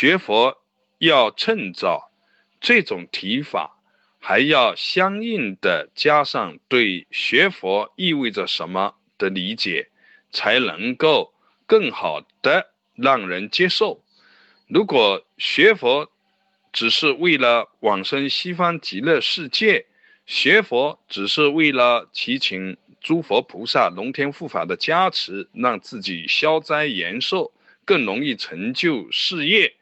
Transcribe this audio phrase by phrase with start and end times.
[0.00, 0.56] 学佛
[0.96, 2.10] 要趁早，
[2.58, 3.82] 这种提法
[4.18, 9.90] 还要相应的加上对学佛意味着什么的理解，
[10.32, 11.34] 才能够
[11.66, 14.02] 更好的让人接受。
[14.68, 16.10] 如果学佛
[16.72, 19.84] 只是为了往生西方极乐世界，
[20.24, 27.52] 学佛只是为了祈请诸佛菩萨、龙天护法的加持，让自己消灾延寿，
[27.84, 29.74] 更容易成就事业。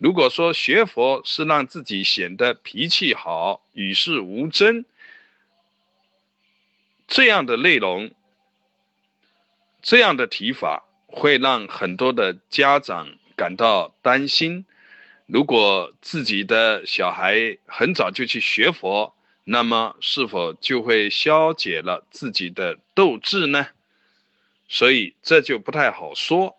[0.00, 4.86] 如果说学佛是让自己显得脾气好、与世无争，
[7.06, 8.10] 这样的内容、
[9.82, 14.64] 这样的提法，会让很多的家长感到担心。
[15.26, 19.14] 如果自己的小孩很早就去学佛，
[19.44, 23.68] 那么是否就会消解了自己的斗志呢？
[24.66, 26.56] 所以这就不太好说。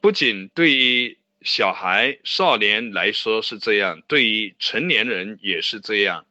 [0.00, 6.26] 不仅对于小孩、少年来说是这样，对于成年人也是这样。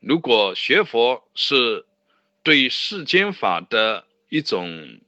[0.00, 1.86] 如果学佛是
[2.42, 5.00] 对世间法的一种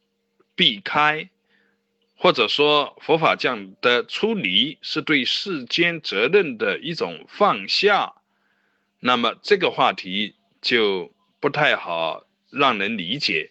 [0.55, 1.29] 避开，
[2.17, 8.15] 或者说佛法讲的出离是对世间责任的一种放下，
[8.99, 13.51] 那么这个话题就不太好让人理解。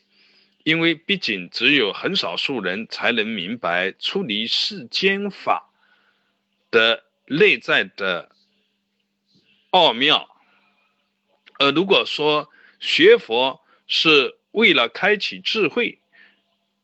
[0.64, 5.70] 因为毕竟只有很少数人才能明白出离世间法。
[6.72, 8.30] 的内在的
[9.70, 10.30] 奥妙，
[11.60, 12.50] 呃，如果说
[12.80, 16.00] 学佛是为了开启智慧，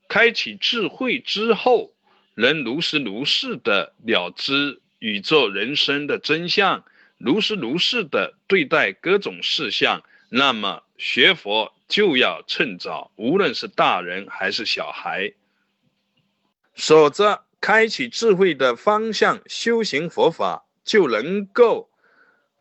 [0.08, 1.94] 开启智慧之后
[2.36, 6.84] 能如实如是的了知宇宙人生的真相，
[7.18, 15.34] 如实如是的对待各种事项，那么学佛就要趁早，无论是大人还是小孩，
[16.74, 17.46] 守着。
[17.62, 21.92] 开启智慧的方向，修行佛法就能够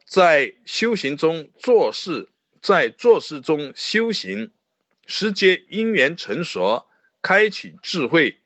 [0.04, 2.28] 在修行中做事，
[2.60, 4.52] 在做事中修行，
[5.06, 6.86] 时节因缘成熟，
[7.22, 8.38] 开启智慧，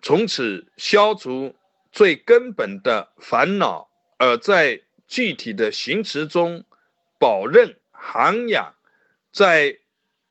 [0.00, 1.54] 从此消除
[1.92, 6.64] 最根本的烦恼，而在具体的行持中
[7.18, 8.74] 保任涵养，
[9.30, 9.78] 在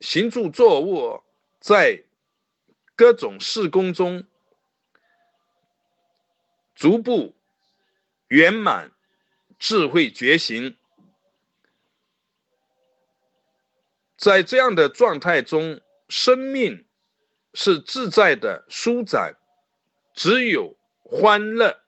[0.00, 1.24] 行住坐卧，
[1.60, 2.02] 在。
[2.96, 4.24] 各种事工中，
[6.74, 7.34] 逐步
[8.28, 8.92] 圆满
[9.58, 10.76] 智慧觉醒，
[14.16, 16.86] 在这样的状态中，生命
[17.52, 19.36] 是自在的舒展，
[20.14, 21.82] 只有欢乐，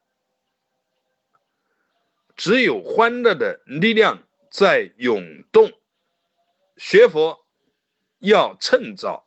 [2.36, 5.70] 只有欢乐的力量在涌动。
[6.76, 7.46] 学佛
[8.18, 9.25] 要趁早。